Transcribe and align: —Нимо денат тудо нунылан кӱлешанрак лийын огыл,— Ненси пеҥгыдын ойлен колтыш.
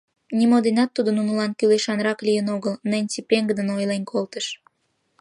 —Нимо 0.37 0.55
денат 0.65 0.89
тудо 0.95 1.09
нунылан 1.17 1.51
кӱлешанрак 1.59 2.19
лийын 2.27 2.47
огыл,— 2.55 2.73
Ненси 2.89 3.19
пеҥгыдын 3.29 3.67
ойлен 3.75 4.03
колтыш. 4.11 4.45